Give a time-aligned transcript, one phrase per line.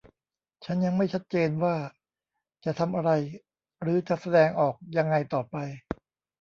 [0.65, 1.75] ฉันยังไม่ชัดเจนว่า
[2.65, 3.11] จะทำอะไร
[3.81, 5.55] หรือจะแสดงออกยังไงต่อไป